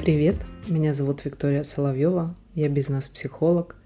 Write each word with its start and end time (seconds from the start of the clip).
Привет, 0.00 0.44
меня 0.66 0.94
зовут 0.94 1.24
Виктория 1.24 1.62
Соловьева, 1.62 2.36
я 2.54 2.68
бизнес-психолог, 2.68 3.76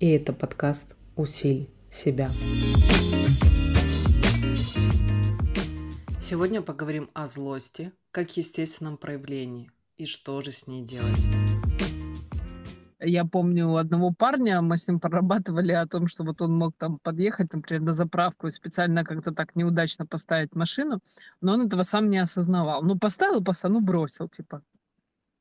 и 0.00 0.10
это 0.10 0.32
подкаст 0.32 0.96
«Усиль 1.16 1.68
себя». 1.90 2.30
Сегодня 6.18 6.62
поговорим 6.62 7.10
о 7.14 7.26
злости, 7.26 7.92
как 8.10 8.36
естественном 8.36 8.96
проявлении, 8.96 9.70
и 9.96 10.06
что 10.06 10.40
же 10.40 10.50
с 10.50 10.66
ней 10.66 10.82
делать. 10.82 11.35
Я 13.00 13.24
помню 13.24 13.68
у 13.68 13.76
одного 13.76 14.12
парня, 14.12 14.62
мы 14.62 14.76
с 14.76 14.88
ним 14.88 15.00
прорабатывали 15.00 15.72
о 15.72 15.86
том, 15.86 16.06
что 16.06 16.24
вот 16.24 16.40
он 16.40 16.56
мог 16.56 16.74
там 16.78 16.98
подъехать, 16.98 17.52
например, 17.52 17.82
на 17.82 17.92
заправку 17.92 18.46
и 18.46 18.50
специально 18.50 19.04
как-то 19.04 19.32
так 19.32 19.54
неудачно 19.54 20.06
поставить 20.06 20.54
машину, 20.54 21.00
но 21.42 21.54
он 21.54 21.66
этого 21.66 21.82
сам 21.82 22.06
не 22.06 22.18
осознавал. 22.18 22.82
Ну, 22.82 22.98
поставил, 22.98 23.44
поставил, 23.44 23.80
ну, 23.80 23.86
бросил, 23.86 24.28
типа, 24.28 24.62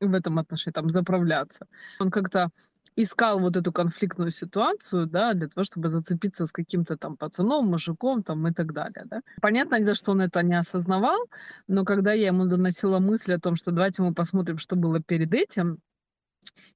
в 0.02 0.13
этом 0.13 0.38
отношении, 0.39 0.73
там, 0.73 0.89
заправляться. 0.89 1.67
Он 1.99 2.11
как-то 2.11 2.49
искал 2.97 3.39
вот 3.39 3.55
эту 3.58 3.72
конфликтную 3.72 4.31
ситуацию, 4.31 5.08
да, 5.08 5.33
для 5.33 5.47
того, 5.47 5.63
чтобы 5.63 5.89
зацепиться 5.89 6.45
с 6.45 6.52
каким-то 6.52 6.97
там 6.97 7.17
пацаном, 7.17 7.67
мужиком 7.67 8.23
там 8.23 8.47
и 8.47 8.53
так 8.53 8.73
далее, 8.73 9.03
да. 9.05 9.22
Понятно, 9.41 9.83
за 9.83 9.94
что 9.94 10.11
он 10.11 10.22
это 10.22 10.44
не 10.44 10.55
осознавал, 10.55 11.19
но 11.67 11.83
когда 11.85 12.13
я 12.13 12.27
ему 12.27 12.45
доносила 12.45 12.99
мысль 12.99 13.33
о 13.33 13.39
том, 13.39 13.55
что 13.55 13.72
давайте 13.72 14.02
мы 14.02 14.13
посмотрим, 14.13 14.58
что 14.58 14.75
было 14.75 15.02
перед 15.02 15.33
этим, 15.33 15.80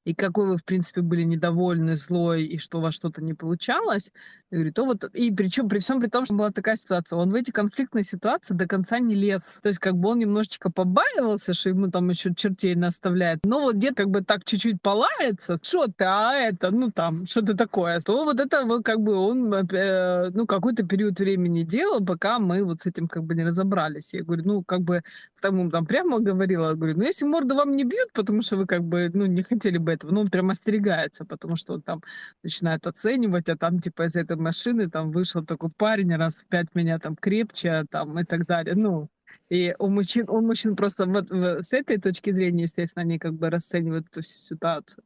и 0.06 0.16
какой 0.16 0.48
вы, 0.48 0.58
в 0.58 0.64
принципе, 0.64 1.02
были 1.02 1.24
недовольны, 1.24 1.96
злой, 1.96 2.46
и 2.46 2.58
что 2.58 2.80
у 2.80 2.82
вас 2.82 2.96
что-то 2.96 3.24
не 3.24 3.34
получалось, 3.34 4.12
и 4.52 4.56
говорит, 4.56 4.74
то 4.74 4.86
вот, 4.86 5.04
и 5.14 5.32
причем 5.32 5.70
при 5.70 5.80
всем 5.80 6.00
при 6.00 6.08
том, 6.08 6.26
что 6.26 6.34
была 6.34 6.52
такая 6.52 6.76
ситуация, 6.76 7.18
он 7.18 7.30
в 7.30 7.36
эти 7.36 7.52
конфликтные 7.52 8.04
ситуации 8.04 8.56
до 8.56 8.68
конца 8.68 8.98
не 8.98 9.14
лез. 9.14 9.60
То 9.62 9.70
есть 9.70 9.80
как 9.80 9.96
бы 9.96 10.10
он 10.10 10.20
немножечко 10.20 10.72
побаивался, 10.72 11.54
что 11.54 11.70
ему 11.70 11.92
там 11.92 12.10
еще 12.10 12.34
чертей 12.34 12.74
наставляет. 12.74 13.40
Но 13.46 13.62
вот 13.62 13.76
где 13.76 13.94
как 13.94 14.10
бы 14.10 14.24
так 14.24 14.46
чуть-чуть 14.46 14.82
полается, 14.82 15.58
что 15.62 15.86
ты, 15.88 16.06
а 16.06 16.34
это, 16.34 16.72
ну 16.72 16.90
там, 16.92 17.28
что-то 17.28 17.56
такое. 17.56 18.00
То 18.00 18.26
вот 18.26 18.40
это 18.40 18.66
вот 18.66 18.84
как 18.84 19.02
бы 19.02 19.16
он, 19.18 19.54
э, 19.54 20.32
ну, 20.32 20.48
какой-то 20.48 20.84
период 20.84 21.20
времени 21.20 21.64
делал, 21.64 22.04
пока 22.04 22.40
мы 22.40 22.64
вот 22.64 22.82
с 22.82 22.86
этим 22.88 23.08
как 23.08 23.26
бы 23.26 23.36
не 23.36 23.44
разобрались. 23.44 24.14
Я 24.14 24.24
говорю, 24.24 24.44
ну, 24.46 24.64
как 24.64 24.82
бы 24.82 25.04
тому 25.42 25.70
там 25.70 25.86
прямо 25.86 26.20
говорила, 26.20 26.74
говорю, 26.74 26.98
ну, 26.98 27.04
если 27.04 27.26
морду 27.26 27.56
вам 27.56 27.76
не 27.76 27.84
бьют, 27.84 28.12
потому 28.14 28.42
что 28.42 28.58
вы 28.58 28.66
как 28.66 28.84
бы, 28.84 29.10
ну, 29.14 29.26
не 29.26 29.44
хотели 29.60 29.78
бы 29.78 29.92
этого, 29.92 30.12
ну, 30.12 30.22
он 30.22 30.28
прям 30.30 30.50
остерегается, 30.50 31.26
потому 31.26 31.58
что 31.58 31.74
он 31.74 31.82
там 31.82 32.02
начинает 32.44 32.88
оценивать, 32.88 33.50
а 33.50 33.58
там, 33.58 33.80
типа, 33.80 34.06
из 34.06 34.16
этой 34.16 34.38
машины 34.38 34.90
там 34.90 35.12
вышел 35.12 35.46
такой 35.46 35.70
парень, 35.70 36.16
раз 36.16 36.40
в 36.40 36.46
пять 36.46 36.74
меня 36.76 36.98
там 37.00 37.16
крепче, 37.16 37.86
там, 37.90 38.18
и 38.20 38.24
так 38.24 38.46
далее, 38.46 38.76
ну, 38.76 39.10
и 39.50 39.76
у 39.80 39.90
мужчин, 39.90 40.26
у 40.30 40.42
мужчин 40.42 40.76
просто 40.76 41.06
вот 41.06 41.32
с 41.32 41.74
этой 41.74 41.98
точки 42.00 42.32
зрения, 42.32 42.64
естественно, 42.64 43.04
они 43.04 43.20
как 43.20 43.34
бы 43.34 43.50
расценивают 43.50 44.08
эту 44.12 44.22
ситуацию. 44.22 45.04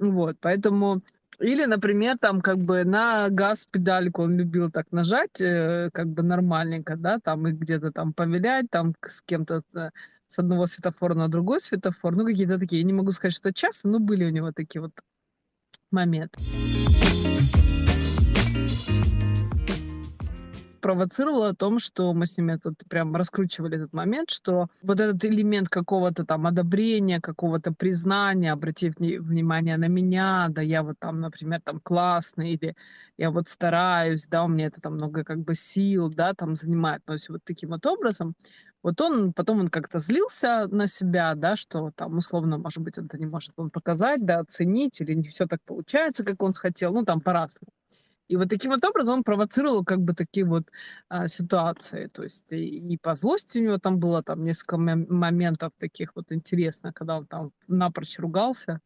Вот, 0.00 0.36
поэтому... 0.40 1.02
Или, 1.40 1.66
например, 1.66 2.18
там 2.18 2.40
как 2.40 2.58
бы 2.58 2.82
на 2.84 3.28
газ-педальку 3.28 4.22
он 4.22 4.36
любил 4.36 4.72
так 4.72 4.90
нажать, 4.90 5.40
э, 5.40 5.88
как 5.92 6.08
бы 6.08 6.24
нормальненько, 6.24 6.96
да, 6.96 7.20
там 7.20 7.46
и 7.46 7.52
где-то 7.52 7.92
там 7.92 8.12
повилять, 8.12 8.66
там 8.70 8.94
с 9.06 9.22
кем-то 9.22 9.60
с 10.28 10.38
одного 10.38 10.66
светофора 10.66 11.14
на 11.14 11.28
другой 11.28 11.60
светофор. 11.60 12.14
Ну, 12.14 12.24
какие-то 12.24 12.58
такие. 12.58 12.80
Я 12.80 12.86
не 12.86 12.92
могу 12.92 13.12
сказать, 13.12 13.34
что 13.34 13.52
часто, 13.52 13.88
но 13.88 13.98
были 13.98 14.24
у 14.24 14.30
него 14.30 14.52
такие 14.52 14.80
вот 14.80 14.92
моменты. 15.90 16.38
Провоцировало 20.88 21.50
о 21.50 21.54
том, 21.54 21.78
что 21.78 22.14
мы 22.14 22.24
с 22.24 22.38
ними 22.38 22.56
тут 22.56 22.76
прям 22.88 23.14
раскручивали 23.14 23.76
этот 23.76 23.92
момент, 23.92 24.30
что 24.30 24.68
вот 24.82 24.98
этот 24.98 25.22
элемент 25.22 25.68
какого-то 25.68 26.24
там 26.24 26.46
одобрения, 26.46 27.20
какого-то 27.20 27.74
признания, 27.74 28.52
обратив 28.52 28.94
внимание 28.96 29.76
на 29.76 29.88
меня, 29.88 30.46
да, 30.48 30.62
я 30.62 30.82
вот 30.82 30.96
там, 30.98 31.18
например, 31.18 31.60
там 31.62 31.78
классный, 31.80 32.52
или 32.52 32.74
я 33.18 33.30
вот 33.30 33.50
стараюсь, 33.50 34.26
да, 34.28 34.44
у 34.44 34.48
меня 34.48 34.68
это 34.68 34.80
там 34.80 34.94
много 34.94 35.24
как 35.24 35.40
бы 35.40 35.54
сил, 35.54 36.08
да, 36.08 36.32
там 36.32 36.56
занимает, 36.56 37.04
то 37.04 37.12
есть 37.12 37.28
вот 37.28 37.40
таким 37.44 37.68
вот 37.68 37.84
образом, 37.84 38.34
вот 38.82 38.98
он, 39.02 39.34
потом 39.34 39.60
он 39.60 39.68
как-то 39.68 39.98
злился 39.98 40.68
на 40.70 40.86
себя, 40.86 41.34
да, 41.34 41.56
что 41.56 41.90
там 41.96 42.16
условно, 42.16 42.56
может 42.56 42.82
быть, 42.82 42.96
это 42.96 43.18
не 43.18 43.26
может 43.26 43.52
он 43.56 43.68
показать, 43.68 44.24
да, 44.24 44.38
оценить, 44.38 45.02
или 45.02 45.12
не 45.12 45.28
все 45.28 45.46
так 45.46 45.60
получается, 45.66 46.24
как 46.24 46.42
он 46.42 46.54
хотел, 46.54 46.94
ну, 46.94 47.04
там 47.04 47.20
по-разному. 47.20 47.77
И 48.28 48.36
вот 48.36 48.50
таким 48.50 48.70
вот 48.70 48.84
образом 48.84 49.14
он 49.14 49.24
провоцировал 49.24 49.84
как 49.84 50.00
бы 50.00 50.14
такие 50.14 50.44
вот 50.44 50.70
а, 51.08 51.28
ситуации. 51.28 52.06
То 52.08 52.22
есть 52.22 52.52
и, 52.52 52.78
и 52.78 52.98
по 52.98 53.14
злости 53.14 53.58
у 53.58 53.62
него 53.62 53.78
там 53.78 53.98
было 53.98 54.22
там 54.22 54.44
несколько 54.44 54.76
моментов 54.76 55.72
таких 55.78 56.14
вот 56.14 56.30
интересных, 56.30 56.94
когда 56.94 57.18
он 57.18 57.26
там 57.26 57.52
напрочь 57.66 58.18
ругался. 58.18 58.80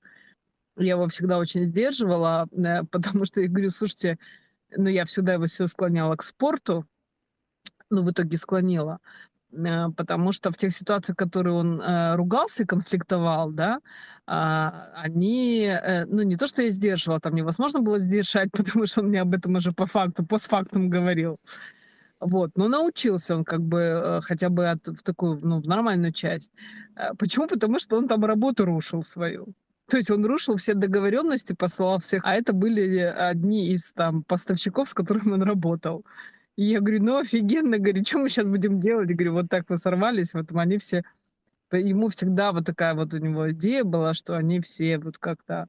Я 0.77 0.93
его 0.93 1.09
всегда 1.09 1.39
очень 1.39 1.65
сдерживала, 1.65 2.49
э, 2.53 2.85
потому 2.91 3.25
что 3.25 3.41
я 3.41 3.49
говорю, 3.49 3.71
слушайте, 3.71 4.19
ну 4.77 4.89
я 4.89 5.05
всегда 5.05 5.35
его 5.35 5.47
все 5.47 5.67
склоняла 5.67 6.17
к 6.17 6.23
спорту, 6.23 6.87
ну 7.91 8.03
в 8.03 8.11
итоге 8.11 8.37
склонила. 8.37 9.01
Э, 9.53 9.91
потому 9.97 10.33
что 10.33 10.51
в 10.51 10.57
тех 10.57 10.73
ситуациях, 10.73 11.17
которые 11.17 11.55
он 11.55 11.81
э, 11.81 12.17
ругался 12.17 12.63
и 12.63 12.67
конфликтовал, 12.67 13.51
да, 13.53 13.81
э, 14.27 14.71
они, 14.97 15.65
э, 15.67 16.07
ну, 16.07 16.23
не 16.23 16.37
то, 16.37 16.47
что 16.47 16.63
я 16.63 16.71
сдерживала, 16.71 17.21
там 17.21 17.35
невозможно 17.35 17.81
было 17.81 17.99
сдержать, 17.99 18.51
потому 18.57 18.87
что 18.87 19.01
он 19.01 19.09
мне 19.09 19.21
об 19.21 19.35
этом 19.35 19.55
уже 19.57 19.73
по 19.73 19.87
факту, 19.87 20.25
постфактум 20.25 20.91
говорил. 20.91 21.39
Вот, 22.21 22.53
но 22.57 22.69
научился 22.69 23.35
он 23.35 23.45
как 23.45 23.63
бы 23.63 23.79
э, 23.79 24.21
хотя 24.23 24.49
бы 24.49 24.71
от, 24.71 24.87
в 24.87 25.03
такую, 25.03 25.41
ну, 25.43 25.61
в 25.61 25.67
нормальную 25.67 26.13
часть. 26.13 26.53
Э, 26.97 27.15
почему? 27.19 27.49
Потому 27.49 27.81
что 27.81 27.97
он 27.97 28.09
там 28.09 28.25
работу 28.25 28.65
рушил 28.65 29.03
свою. 29.03 29.55
То 29.89 29.97
есть 29.97 30.11
он 30.11 30.25
рушил 30.25 30.57
все 30.57 30.75
договоренности, 30.75 31.53
посылал 31.53 31.99
всех, 31.99 32.25
а 32.25 32.35
это 32.35 32.53
были 32.53 32.99
одни 33.01 33.73
из 33.73 33.93
там 33.93 34.23
поставщиков, 34.23 34.89
с 34.89 34.95
которыми 34.95 35.33
он 35.33 35.43
работал. 35.43 36.05
И 36.57 36.65
я 36.65 36.81
говорю, 36.81 37.03
ну 37.03 37.19
офигенно, 37.19 37.79
говорю, 37.79 38.05
что 38.05 38.19
мы 38.19 38.29
сейчас 38.29 38.49
будем 38.49 38.79
делать? 38.79 39.09
Я 39.11 39.17
говорю, 39.17 39.33
вот 39.35 39.49
так 39.49 39.69
вы 39.69 39.79
сорвались, 39.79 40.35
вот 40.35 40.53
они 40.53 40.79
все... 40.79 41.03
Ему 41.73 42.11
всегда 42.11 42.53
вот 42.53 42.67
такая 42.67 42.95
вот 42.95 43.15
у 43.15 43.19
него 43.19 43.51
идея 43.53 43.85
была, 43.85 44.13
что 44.13 44.37
они 44.37 44.61
все 44.61 44.99
вот 44.99 45.17
как-то 45.17 45.69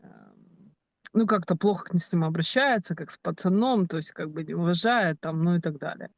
эм, 0.00 0.72
ну, 1.12 1.26
как-то 1.26 1.56
плохо 1.56 1.98
с 1.98 2.12
ним 2.12 2.22
обращаются, 2.22 2.94
как 2.94 3.10
с 3.10 3.18
пацаном, 3.18 3.88
то 3.88 3.96
есть 3.96 4.12
как 4.12 4.30
бы 4.30 4.44
не 4.44 4.54
уважает 4.54 5.20
там, 5.20 5.42
ну 5.42 5.56
и 5.56 5.60
так 5.60 5.78
далее. 5.78 6.10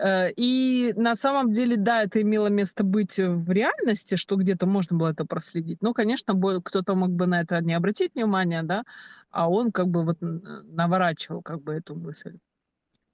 Э, 0.00 0.30
и 0.36 0.92
на 0.96 1.14
самом 1.14 1.52
деле, 1.52 1.76
да, 1.76 2.02
это 2.02 2.20
имело 2.20 2.48
место 2.48 2.84
быть 2.84 3.18
в 3.18 3.50
реальности, 3.50 4.16
что 4.16 4.36
где-то 4.36 4.66
можно 4.66 4.96
было 4.96 5.10
это 5.12 5.24
проследить. 5.24 5.82
Но, 5.82 5.94
конечно, 5.94 6.34
кто-то 6.62 6.94
мог 6.94 7.10
бы 7.10 7.26
на 7.26 7.40
это 7.40 7.62
не 7.62 7.74
обратить 7.74 8.14
внимание, 8.14 8.62
да, 8.62 8.84
а 9.30 9.50
он 9.50 9.72
как 9.72 9.88
бы 9.88 10.04
вот 10.04 10.18
наворачивал 10.20 11.42
как 11.42 11.62
бы 11.62 11.72
эту 11.74 11.94
мысль. 11.94 12.38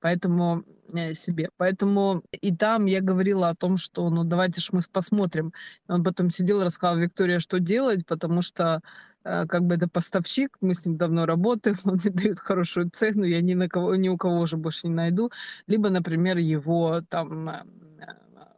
Поэтому 0.01 0.65
э, 0.93 1.15
себе. 1.15 1.51
Поэтому 1.57 2.23
и 2.31 2.55
там 2.55 2.87
я 2.87 3.01
говорила 3.01 3.49
о 3.49 3.55
том, 3.55 3.77
что 3.77 4.09
ну 4.11 4.25
давайте 4.25 4.61
ж 4.61 4.69
мы 4.73 4.81
посмотрим. 4.93 5.53
Он 5.89 6.05
потом 6.05 6.31
сидел 6.31 6.61
и 6.61 6.65
рассказал 6.65 6.99
Виктория, 6.99 7.41
что 7.41 7.59
делать, 7.59 8.07
потому 8.07 8.43
что 8.43 8.81
э, 9.25 9.47
как 9.47 9.63
бы 9.65 9.75
это 9.75 9.89
поставщик, 9.89 10.57
мы 10.61 10.75
с 10.75 10.85
ним 10.85 10.97
давно 10.97 11.27
работаем, 11.27 11.77
он 11.85 12.01
мне 12.03 12.13
дает 12.13 12.39
хорошую 12.39 12.91
цену, 12.91 13.25
я 13.25 13.41
ни 13.41 13.55
на 13.55 13.69
кого, 13.69 13.97
ни 13.97 14.09
у 14.09 14.17
кого 14.17 14.41
уже 14.41 14.57
больше 14.57 14.89
не 14.89 14.95
найду. 14.95 15.31
Либо, 15.67 15.91
например, 15.91 16.37
его 16.39 17.01
там 17.09 17.49
э, 17.49 17.63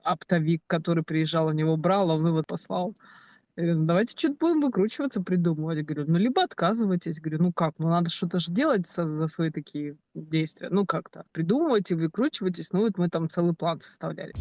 оптовик, 0.05 0.63
который 0.67 1.05
приезжал, 1.05 1.49
у 1.49 1.53
него 1.53 1.77
брал, 1.77 2.11
он 2.11 2.23
вывод 2.23 2.47
послал. 2.47 2.95
Я 3.59 3.65
говорю, 3.65 3.81
ну 3.81 3.87
давайте 3.87 4.17
что-то 4.17 4.37
будем 4.39 4.61
выкручиваться, 4.61 5.21
придумывать. 5.21 5.79
Я 5.79 5.83
говорю, 5.83 6.05
ну 6.07 6.17
либо 6.17 6.45
отказывайтесь. 6.45 7.21
Говорю, 7.21 7.43
ну 7.43 7.53
как, 7.53 7.75
ну 7.79 7.89
надо 7.89 8.09
что-то 8.09 8.39
же 8.39 8.53
делать 8.53 8.87
за, 8.87 9.09
за 9.09 9.27
свои 9.27 9.51
такие 9.51 9.97
действия. 10.15 10.69
Ну 10.71 10.87
как-то 10.87 11.25
придумывайте, 11.33 11.97
выкручивайтесь. 11.97 12.73
Ну 12.73 12.83
вот 12.83 12.99
мы 12.99 13.09
там 13.09 13.29
целый 13.29 13.57
план 13.57 13.81
составляли. 13.81 14.33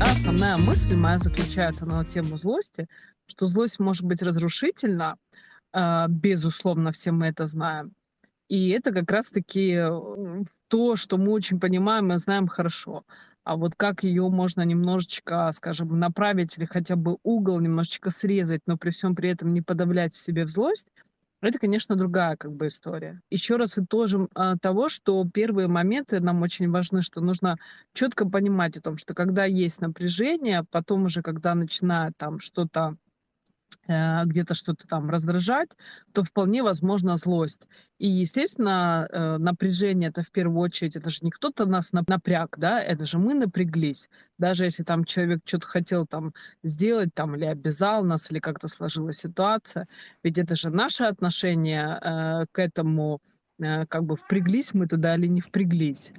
Основная 0.00 0.56
мысль 0.56 0.96
моя 0.96 1.20
заключается 1.20 1.86
на 1.86 2.04
тему 2.04 2.36
злости, 2.36 2.88
что 3.28 3.46
злость 3.46 3.78
может 3.78 4.02
быть 4.02 4.22
разрушительна, 4.22 5.16
э, 5.72 6.06
безусловно, 6.08 6.90
все 6.90 7.12
мы 7.12 7.26
это 7.26 7.46
знаем. 7.46 7.92
И 8.48 8.70
это 8.70 8.90
как 8.90 9.08
раз-таки 9.08 9.80
то, 10.66 10.96
что 10.96 11.16
мы 11.16 11.30
очень 11.30 11.60
понимаем 11.60 12.12
и 12.12 12.18
знаем 12.18 12.48
хорошо 12.48 13.04
а 13.50 13.56
вот 13.56 13.74
как 13.74 14.04
ее 14.04 14.28
можно 14.28 14.62
немножечко, 14.62 15.50
скажем, 15.52 15.98
направить 15.98 16.56
или 16.56 16.66
хотя 16.66 16.94
бы 16.94 17.16
угол 17.24 17.58
немножечко 17.58 18.10
срезать, 18.10 18.60
но 18.66 18.76
при 18.76 18.90
всем 18.90 19.16
при 19.16 19.28
этом 19.28 19.52
не 19.52 19.60
подавлять 19.60 20.14
в 20.14 20.20
себе 20.20 20.44
в 20.44 20.50
злость, 20.50 20.86
это, 21.42 21.58
конечно, 21.58 21.96
другая 21.96 22.36
как 22.36 22.52
бы 22.52 22.68
история. 22.68 23.20
Еще 23.28 23.56
раз 23.56 23.76
и 23.76 23.84
тоже 23.84 24.28
а, 24.36 24.56
того, 24.56 24.88
что 24.88 25.26
первые 25.34 25.66
моменты 25.66 26.20
нам 26.20 26.42
очень 26.42 26.70
важны, 26.70 27.02
что 27.02 27.20
нужно 27.20 27.56
четко 27.92 28.24
понимать 28.24 28.76
о 28.76 28.82
том, 28.82 28.96
что 28.98 29.14
когда 29.14 29.46
есть 29.46 29.80
напряжение, 29.80 30.64
потом 30.70 31.06
уже, 31.06 31.20
когда 31.20 31.56
начинает 31.56 32.16
там 32.16 32.38
что-то 32.38 32.94
где-то 33.86 34.54
что-то 34.54 34.86
там 34.86 35.10
раздражать, 35.10 35.70
то 36.12 36.22
вполне 36.22 36.62
возможна 36.62 37.16
злость. 37.16 37.66
И, 37.98 38.08
естественно, 38.08 39.06
э, 39.10 39.36
напряжение 39.38 40.08
это 40.08 40.22
в 40.22 40.30
первую 40.30 40.60
очередь, 40.60 40.96
это 40.96 41.10
же 41.10 41.18
не 41.22 41.30
кто-то 41.30 41.66
нас 41.66 41.92
напряг, 41.92 42.56
да, 42.56 42.80
это 42.80 43.04
же 43.04 43.18
мы 43.18 43.34
напряглись. 43.34 44.08
Даже 44.38 44.64
если 44.64 44.84
там 44.84 45.04
человек 45.04 45.40
что-то 45.44 45.66
хотел 45.66 46.06
там 46.06 46.32
сделать, 46.62 47.10
там, 47.14 47.36
или 47.36 47.44
обязал 47.44 48.04
нас, 48.04 48.30
или 48.30 48.38
как-то 48.38 48.68
сложилась 48.68 49.18
ситуация, 49.18 49.86
ведь 50.22 50.38
это 50.38 50.54
же 50.54 50.70
наше 50.70 51.04
отношение 51.04 51.98
э, 52.00 52.46
к 52.52 52.58
этому, 52.58 53.20
э, 53.58 53.86
как 53.86 54.04
бы 54.04 54.16
впряглись 54.16 54.72
мы 54.72 54.86
туда 54.86 55.16
или 55.16 55.26
не 55.26 55.40
впряглись. 55.40 56.12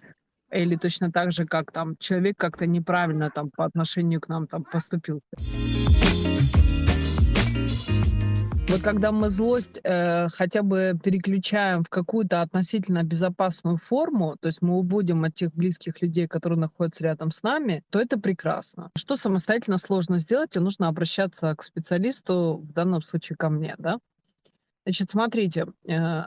Или 0.51 0.75
точно 0.75 1.11
так 1.11 1.31
же, 1.31 1.45
как 1.45 1.71
там 1.71 1.95
человек 1.97 2.37
как-то 2.37 2.67
неправильно 2.67 3.31
там 3.31 3.49
по 3.49 3.65
отношению 3.65 4.19
к 4.19 4.27
нам 4.27 4.47
там 4.47 4.65
поступил. 4.65 5.19
Вот 8.71 8.83
когда 8.83 9.11
мы 9.11 9.29
злость 9.29 9.81
э, 9.83 10.29
хотя 10.29 10.63
бы 10.63 10.97
переключаем 11.03 11.83
в 11.83 11.89
какую-то 11.89 12.41
относительно 12.41 13.03
безопасную 13.03 13.75
форму, 13.75 14.37
то 14.39 14.47
есть 14.47 14.61
мы 14.61 14.75
уводим 14.75 15.25
от 15.25 15.33
тех 15.33 15.53
близких 15.53 16.01
людей, 16.01 16.25
которые 16.25 16.57
находятся 16.57 17.03
рядом 17.03 17.31
с 17.31 17.43
нами, 17.43 17.83
то 17.89 17.99
это 17.99 18.17
прекрасно. 18.17 18.89
Что 18.95 19.17
самостоятельно 19.17 19.77
сложно 19.77 20.19
сделать, 20.19 20.55
и 20.55 20.59
нужно 20.59 20.87
обращаться 20.87 21.53
к 21.53 21.63
специалисту, 21.63 22.63
в 22.63 22.71
данном 22.71 23.01
случае 23.01 23.35
ко 23.35 23.49
мне, 23.49 23.75
да? 23.77 23.99
Значит, 24.85 25.11
смотрите, 25.11 25.65
э, 25.89 26.23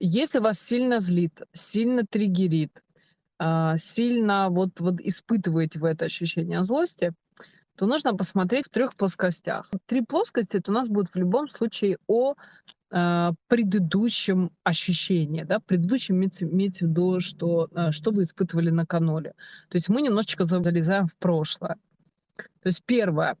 если 0.00 0.40
вас 0.40 0.58
сильно 0.58 0.98
злит, 0.98 1.42
сильно 1.52 2.04
триггерит, 2.04 2.82
а, 3.38 3.76
сильно 3.76 4.48
вот, 4.50 4.80
вот 4.80 5.00
испытываете 5.00 5.78
вы 5.78 5.90
это 5.90 6.06
ощущение 6.06 6.64
злости, 6.64 7.12
то 7.76 7.86
нужно 7.86 8.14
посмотреть 8.14 8.66
в 8.66 8.70
трех 8.70 8.94
плоскостях. 8.94 9.70
Три 9.86 10.02
плоскости 10.02 10.56
это 10.56 10.70
у 10.70 10.74
нас 10.74 10.88
будут 10.88 11.10
в 11.12 11.16
любом 11.16 11.48
случае 11.48 11.98
о 12.06 12.34
э, 12.90 13.32
предыдущем 13.48 14.50
ощущении, 14.64 15.42
да, 15.42 15.60
предыдущем 15.60 16.16
имеется, 16.16 16.44
имеется 16.44 16.86
в 16.86 16.88
виду, 16.88 17.20
что, 17.20 17.68
э, 17.74 17.92
что 17.92 18.10
вы 18.10 18.22
испытывали 18.22 18.70
накануне. 18.70 19.32
То 19.68 19.76
есть 19.76 19.88
мы 19.88 20.02
немножечко 20.02 20.44
залезаем 20.44 21.06
в 21.06 21.16
прошлое. 21.16 21.76
То 22.36 22.68
есть 22.68 22.82
первое, 22.84 23.36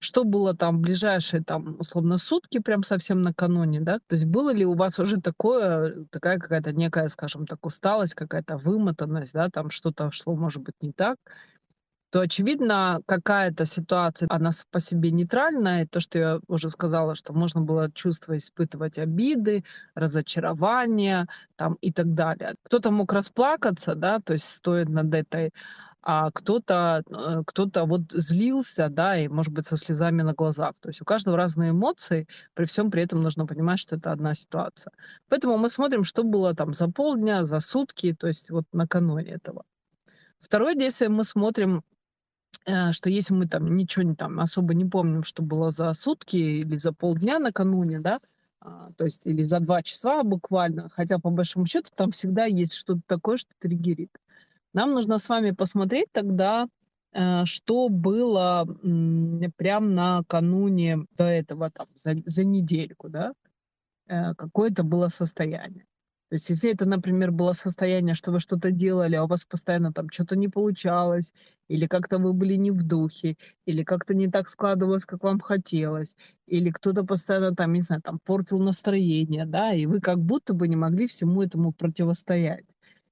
что 0.00 0.24
было 0.24 0.54
там 0.54 0.80
ближайшие, 0.80 1.42
там, 1.42 1.76
условно, 1.78 2.18
сутки, 2.18 2.58
прям 2.60 2.82
совсем 2.82 3.22
накануне, 3.22 3.80
да? 3.80 3.98
То 4.06 4.14
есть 4.14 4.26
было 4.26 4.52
ли 4.52 4.64
у 4.64 4.74
вас 4.74 4.98
уже 4.98 5.20
такое, 5.20 6.04
такая 6.10 6.38
какая-то 6.38 6.72
некая, 6.72 7.08
скажем 7.08 7.46
так, 7.46 7.64
усталость, 7.66 8.14
какая-то 8.14 8.58
вымотанность, 8.58 9.32
да, 9.32 9.48
там 9.50 9.70
что-то 9.70 10.10
шло, 10.12 10.36
может 10.36 10.62
быть, 10.62 10.74
не 10.82 10.92
так, 10.92 11.16
то, 12.10 12.20
очевидно, 12.20 13.00
какая-то 13.06 13.66
ситуация, 13.66 14.28
она 14.30 14.50
по 14.70 14.80
себе 14.80 15.10
нейтральная. 15.10 15.86
То, 15.86 16.00
что 16.00 16.18
я 16.18 16.40
уже 16.48 16.70
сказала, 16.70 17.14
что 17.14 17.32
можно 17.32 17.60
было 17.60 17.90
чувство 17.92 18.36
испытывать 18.38 18.98
обиды, 18.98 19.64
разочарование 19.94 21.26
там, 21.56 21.74
и 21.80 21.92
так 21.92 22.14
далее. 22.14 22.54
Кто-то 22.64 22.90
мог 22.90 23.12
расплакаться, 23.12 23.94
да, 23.94 24.20
то 24.20 24.32
есть 24.32 24.48
стоит 24.48 24.88
над 24.88 25.14
этой 25.14 25.52
а 26.10 26.30
кто-то 26.30 27.02
э, 27.10 27.42
кто-то 27.46 27.84
вот 27.84 28.12
злился, 28.12 28.88
да, 28.88 29.18
и, 29.18 29.28
может 29.28 29.52
быть, 29.52 29.66
со 29.66 29.76
слезами 29.76 30.22
на 30.22 30.32
глазах. 30.32 30.74
То 30.80 30.88
есть 30.88 31.02
у 31.02 31.04
каждого 31.04 31.36
разные 31.36 31.72
эмоции, 31.72 32.26
при 32.54 32.64
всем 32.64 32.90
при 32.90 33.02
этом 33.02 33.20
нужно 33.20 33.46
понимать, 33.46 33.78
что 33.78 33.96
это 33.96 34.12
одна 34.12 34.34
ситуация. 34.34 34.92
Поэтому 35.28 35.58
мы 35.58 35.68
смотрим, 35.68 36.04
что 36.04 36.22
было 36.22 36.54
там 36.54 36.72
за 36.72 36.88
полдня, 36.88 37.44
за 37.44 37.60
сутки, 37.60 38.14
то 38.14 38.26
есть 38.26 38.48
вот 38.48 38.64
накануне 38.72 39.32
этого. 39.32 39.64
Второе 40.40 40.74
действие 40.74 41.10
мы 41.10 41.24
смотрим, 41.24 41.82
э, 42.66 42.92
что 42.92 43.10
если 43.10 43.34
мы 43.34 43.46
там 43.46 43.76
ничего 43.76 44.02
не 44.02 44.14
там 44.14 44.40
особо 44.40 44.74
не 44.74 44.84
помним, 44.84 45.24
что 45.24 45.42
было 45.42 45.70
за 45.70 45.92
сутки 45.94 46.36
или 46.36 46.76
за 46.76 46.92
полдня 46.92 47.38
накануне, 47.38 48.00
да, 48.00 48.20
а, 48.60 48.90
то 48.96 49.04
есть 49.04 49.26
или 49.26 49.42
за 49.44 49.60
два 49.60 49.82
часа 49.82 50.22
буквально, 50.24 50.88
хотя 50.88 51.18
по 51.18 51.30
большому 51.30 51.66
счету 51.66 51.90
там 51.94 52.10
всегда 52.10 52.44
есть 52.44 52.74
что-то 52.74 53.02
такое, 53.06 53.36
что 53.36 53.50
триггерит. 53.58 54.10
Нам 54.74 54.92
нужно 54.92 55.18
с 55.18 55.28
вами 55.28 55.52
посмотреть 55.52 56.08
тогда, 56.12 56.68
э, 57.12 57.44
что 57.44 57.88
было 57.88 58.66
прям 59.56 59.94
накануне 59.94 61.06
до 61.16 61.24
этого, 61.24 61.70
там, 61.70 61.86
за, 61.94 62.16
за 62.26 62.44
недельку, 62.44 63.08
да, 63.08 63.32
э, 64.08 64.34
какое 64.34 64.70
это 64.70 64.82
было 64.82 65.08
состояние. 65.08 65.87
То 66.30 66.34
есть, 66.34 66.50
если 66.50 66.72
это, 66.72 66.84
например, 66.86 67.30
было 67.32 67.54
состояние, 67.54 68.14
что 68.14 68.32
вы 68.32 68.40
что-то 68.40 68.70
делали, 68.70 69.14
а 69.16 69.24
у 69.24 69.26
вас 69.26 69.44
постоянно 69.46 69.92
там 69.92 70.10
что-то 70.10 70.36
не 70.36 70.48
получалось, 70.48 71.32
или 71.68 71.86
как-то 71.86 72.18
вы 72.18 72.34
были 72.34 72.54
не 72.54 72.70
в 72.70 72.82
духе, 72.82 73.36
или 73.66 73.82
как-то 73.82 74.14
не 74.14 74.28
так 74.28 74.48
складывалось, 74.50 75.06
как 75.06 75.22
вам 75.24 75.40
хотелось, 75.40 76.16
или 76.46 76.70
кто-то 76.70 77.04
постоянно 77.04 77.54
там, 77.54 77.72
не 77.72 77.80
знаю, 77.80 78.02
там 78.02 78.18
портил 78.24 78.60
настроение, 78.60 79.46
да, 79.46 79.72
и 79.72 79.86
вы 79.86 80.00
как 80.00 80.18
будто 80.20 80.52
бы 80.54 80.68
не 80.68 80.76
могли 80.76 81.06
всему 81.06 81.42
этому 81.42 81.72
противостоять 81.72 82.66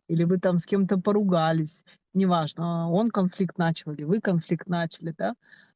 или 0.08 0.24
вы 0.24 0.38
там 0.38 0.58
с 0.58 0.66
кем-то 0.66 0.98
поругались, 0.98 1.84
неважно, 2.14 2.90
он 2.90 3.10
конфликт 3.10 3.58
начал 3.58 3.92
или 3.92 4.04
вы 4.04 4.20
конфликт 4.20 4.68
начали, 4.68 5.14
да, 5.16 5.34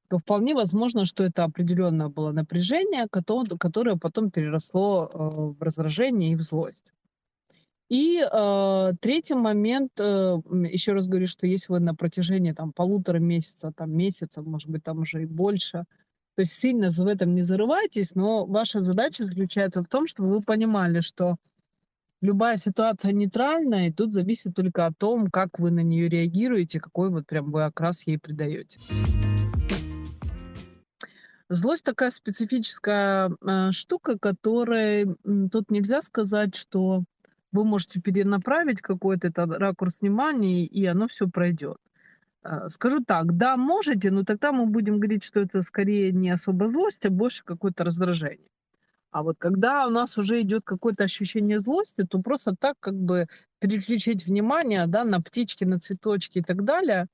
то 0.08 0.18
вполне 0.18 0.54
возможно, 0.54 1.06
что 1.06 1.24
это 1.24 1.44
определенное 1.44 2.08
было 2.08 2.32
напряжение, 2.32 3.06
которое 3.08 3.96
потом 3.96 4.30
переросло 4.30 5.08
э, 5.12 5.18
в 5.58 5.62
раздражение 5.62 6.32
и 6.32 6.36
в 6.36 6.42
злость. 6.42 6.92
И 7.90 8.22
э, 8.22 8.92
третий 9.00 9.34
момент, 9.34 9.90
э, 9.98 10.36
еще 10.70 10.92
раз 10.92 11.08
говорю, 11.08 11.26
что 11.26 11.48
если 11.48 11.72
вы 11.72 11.80
на 11.80 11.92
протяжении 11.92 12.52
там 12.52 12.72
полутора 12.72 13.18
месяца, 13.18 13.72
там 13.76 13.90
месяца, 13.92 14.42
может 14.42 14.70
быть, 14.70 14.84
там 14.84 15.00
уже 15.00 15.24
и 15.24 15.26
больше, 15.26 15.86
то 16.36 16.42
есть 16.42 16.52
сильно 16.52 16.90
в 16.90 17.06
этом 17.08 17.34
не 17.34 17.42
зарывайтесь, 17.42 18.14
но 18.14 18.46
ваша 18.46 18.78
задача 18.78 19.24
заключается 19.24 19.82
в 19.82 19.88
том, 19.88 20.06
чтобы 20.06 20.30
вы 20.30 20.40
понимали, 20.40 21.00
что 21.00 21.34
любая 22.20 22.58
ситуация 22.58 23.10
нейтральная, 23.10 23.88
и 23.88 23.92
тут 23.92 24.12
зависит 24.12 24.54
только 24.54 24.86
о 24.86 24.92
том, 24.92 25.26
как 25.26 25.58
вы 25.58 25.72
на 25.72 25.80
нее 25.80 26.08
реагируете, 26.08 26.78
какой 26.78 27.10
вот 27.10 27.26
прям 27.26 27.50
вы 27.50 27.64
окрас 27.64 28.06
ей 28.06 28.20
придаете. 28.20 28.78
Злость 31.48 31.82
такая 31.82 32.10
специфическая 32.10 33.32
э, 33.44 33.72
штука, 33.72 34.16
которой 34.16 35.16
тут 35.50 35.72
нельзя 35.72 36.00
сказать, 36.02 36.54
что 36.54 37.02
вы 37.52 37.64
можете 37.64 38.00
перенаправить 38.00 38.80
какой-то 38.80 39.28
этот 39.28 39.58
ракурс 39.58 40.00
внимания, 40.00 40.64
и 40.64 40.84
оно 40.86 41.08
все 41.08 41.28
пройдет. 41.28 41.78
Э, 42.44 42.68
скажу 42.68 43.00
так, 43.04 43.36
да, 43.36 43.56
можете, 43.56 44.10
но 44.10 44.24
тогда 44.24 44.52
мы 44.52 44.66
будем 44.66 44.98
говорить, 44.98 45.24
что 45.24 45.40
это 45.40 45.62
скорее 45.62 46.12
не 46.12 46.30
особо 46.30 46.68
злость, 46.68 47.04
а 47.06 47.10
больше 47.10 47.44
какое-то 47.44 47.84
раздражение. 47.84 48.48
А 49.10 49.22
вот 49.22 49.36
когда 49.38 49.86
у 49.86 49.90
нас 49.90 50.16
уже 50.18 50.40
идет 50.40 50.62
какое-то 50.64 51.04
ощущение 51.04 51.58
злости, 51.58 52.06
то 52.08 52.20
просто 52.20 52.54
так 52.58 52.76
как 52.80 52.94
бы 52.94 53.26
переключить 53.58 54.26
внимание 54.26 54.86
да, 54.86 55.04
на 55.04 55.20
птички, 55.20 55.64
на 55.64 55.80
цветочки 55.80 56.38
и 56.38 56.42
так 56.42 56.64
далее, 56.64 57.08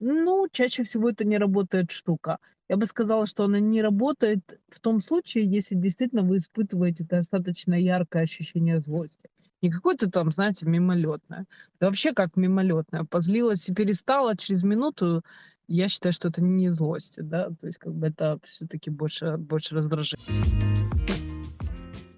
ну, 0.00 0.48
чаще 0.52 0.82
всего 0.84 1.10
это 1.10 1.24
не 1.24 1.38
работает 1.38 1.90
штука. 1.90 2.38
Я 2.68 2.76
бы 2.76 2.86
сказала, 2.86 3.26
что 3.26 3.44
она 3.44 3.58
не 3.60 3.82
работает 3.82 4.40
в 4.68 4.80
том 4.80 5.00
случае, 5.00 5.44
если 5.46 5.74
действительно 5.74 6.22
вы 6.22 6.36
испытываете 6.36 7.04
достаточно 7.04 7.74
яркое 7.74 8.22
ощущение 8.22 8.80
злости. 8.80 9.28
Не 9.62 9.70
какое-то 9.70 10.10
там, 10.10 10.32
знаете, 10.32 10.66
мимолетное. 10.66 11.46
Да 11.80 11.86
вообще 11.86 12.12
как 12.14 12.36
мимолетное. 12.36 13.04
Позлилась 13.04 13.68
и 13.68 13.74
перестала 13.74 14.36
через 14.36 14.62
минуту. 14.62 15.22
Я 15.68 15.88
считаю, 15.88 16.12
что 16.12 16.28
это 16.28 16.42
не 16.42 16.68
злость, 16.68 17.18
да, 17.22 17.50
то 17.50 17.66
есть 17.66 17.78
как 17.78 17.94
бы 17.94 18.08
это 18.08 18.40
все-таки 18.44 18.90
больше, 18.90 19.36
больше 19.36 19.74
раздражение. 19.74 20.26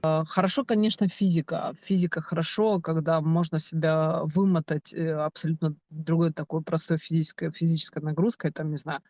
А, 0.05 0.25
хорошо, 0.25 0.65
конечно, 0.65 1.09
физика. 1.09 1.75
Физика 1.81 2.21
хорошо, 2.21 2.81
когда 2.81 3.21
можно 3.21 3.59
себя 3.59 4.23
вымотать 4.25 4.93
э, 4.95 5.13
абсолютно 5.13 5.75
другой 5.91 6.33
такой 6.33 6.63
простой 6.63 6.97
физической, 6.97 7.53
физической 7.53 8.03
нагрузкой, 8.03 8.53
там, 8.53 8.71
не 8.71 8.77
знаю, 8.77 9.01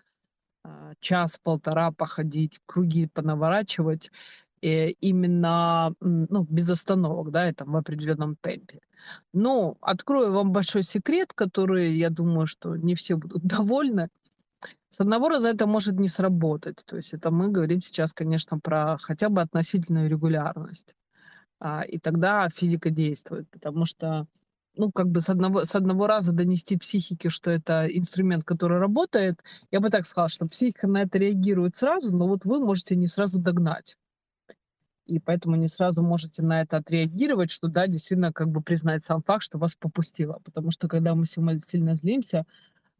а, 0.64 0.92
час-полтора 1.00 1.92
походить, 1.92 2.60
круги 2.66 3.08
понаворачивать, 3.08 4.10
именно 4.62 5.94
ну, 6.00 6.46
без 6.48 6.70
остановок, 6.70 7.30
да, 7.30 7.46
это 7.46 7.64
в 7.64 7.76
определенном 7.76 8.36
темпе. 8.36 8.80
Но 9.32 9.76
открою 9.80 10.32
вам 10.32 10.52
большой 10.52 10.84
секрет, 10.84 11.32
который, 11.34 11.96
я 11.96 12.10
думаю, 12.10 12.46
что 12.46 12.76
не 12.76 12.94
все 12.94 13.16
будут 13.16 13.42
довольны. 13.46 14.08
С 14.88 15.00
одного 15.00 15.28
раза 15.28 15.48
это 15.48 15.66
может 15.66 15.98
не 15.98 16.08
сработать. 16.08 16.82
То 16.86 16.96
есть 16.96 17.14
это 17.14 17.30
мы 17.30 17.48
говорим 17.48 17.80
сейчас, 17.80 18.12
конечно, 18.12 18.58
про 18.58 18.98
хотя 19.00 19.28
бы 19.28 19.40
относительную 19.40 20.08
регулярность. 20.08 20.94
А, 21.58 21.82
и 21.82 21.98
тогда 21.98 22.48
физика 22.48 22.90
действует, 22.90 23.48
потому 23.50 23.86
что, 23.86 24.26
ну, 24.76 24.92
как 24.92 25.08
бы 25.08 25.20
с 25.20 25.28
одного, 25.28 25.64
с 25.64 25.74
одного 25.74 26.06
раза 26.06 26.32
донести 26.32 26.76
психике, 26.76 27.30
что 27.30 27.50
это 27.50 27.86
инструмент, 27.86 28.44
который 28.44 28.78
работает, 28.78 29.42
я 29.70 29.80
бы 29.80 29.90
так 29.90 30.04
сказала, 30.06 30.28
что 30.28 30.46
психика 30.46 30.88
на 30.88 31.02
это 31.02 31.18
реагирует 31.18 31.76
сразу, 31.76 32.14
но 32.14 32.26
вот 32.28 32.44
вы 32.44 32.60
можете 32.60 32.96
не 32.96 33.06
сразу 33.06 33.38
догнать. 33.38 33.96
И 35.12 35.18
поэтому 35.18 35.56
не 35.56 35.68
сразу 35.68 36.02
можете 36.02 36.42
на 36.42 36.62
это 36.62 36.78
отреагировать, 36.78 37.50
что 37.50 37.68
да, 37.68 37.86
действительно 37.86 38.32
как 38.32 38.48
бы 38.48 38.62
признать 38.62 39.04
сам 39.04 39.22
факт, 39.22 39.42
что 39.42 39.58
вас 39.58 39.74
попустило. 39.74 40.40
Потому 40.42 40.70
что 40.70 40.88
когда 40.88 41.14
мы 41.14 41.26
сильно 41.26 41.94
злимся, 41.96 42.46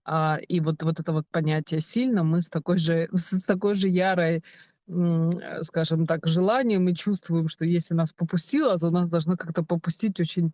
а, 0.05 0.39
и 0.47 0.61
вот, 0.61 0.83
вот 0.83 1.01
это 1.01 1.13
вот 1.13 1.27
понятие 1.31 1.81
сильно, 1.81 2.23
мы 2.23 2.43
с 2.43 2.51
такой 2.51 2.77
же, 2.77 3.09
с 3.15 3.43
такой 3.45 3.75
же 3.75 3.89
ярой 3.89 4.45
э, 4.89 5.31
скажем 5.63 6.07
так, 6.07 6.27
желание, 6.27 6.79
мы 6.79 6.95
чувствуем, 6.95 7.49
что 7.49 7.65
если 7.65 7.95
нас 7.95 8.13
попустило, 8.13 8.79
то 8.79 8.91
нас 8.91 9.09
должно 9.09 9.39
как-то 9.39 9.63
попустить 9.63 10.21
очень 10.21 10.53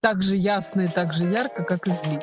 так 0.00 0.22
же 0.22 0.36
ясно 0.36 0.82
и 0.82 0.88
так 0.88 1.12
же 1.12 1.24
ярко, 1.24 1.64
как 1.64 1.88
и 1.88 1.92
злить. 1.92 2.22